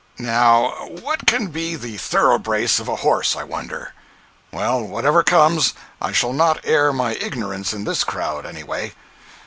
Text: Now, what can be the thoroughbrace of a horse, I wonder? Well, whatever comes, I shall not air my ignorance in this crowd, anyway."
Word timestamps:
Now, 0.17 0.87
what 0.87 1.27
can 1.27 1.49
be 1.49 1.75
the 1.75 1.95
thoroughbrace 1.99 2.79
of 2.79 2.87
a 2.87 2.95
horse, 3.05 3.35
I 3.35 3.43
wonder? 3.43 3.93
Well, 4.51 4.81
whatever 4.83 5.21
comes, 5.21 5.75
I 6.01 6.11
shall 6.11 6.33
not 6.33 6.59
air 6.65 6.91
my 6.91 7.13
ignorance 7.13 7.71
in 7.71 7.83
this 7.83 8.03
crowd, 8.03 8.43
anyway." 8.43 8.93